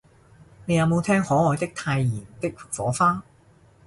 [0.65, 3.21] 你有無聽可愛的太妍的火花